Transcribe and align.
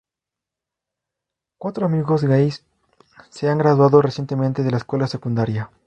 Cuatro 1.59 1.85
amigos 1.85 2.23
gais 2.23 2.65
se 3.29 3.49
han 3.49 3.59
graduado 3.59 4.01
recientemente 4.01 4.63
de 4.63 4.71
la 4.71 4.77
escuela 4.77 5.05
secundaria. 5.05 5.69